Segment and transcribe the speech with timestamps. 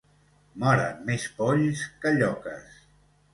[0.61, 2.81] Moren més polls que lloques.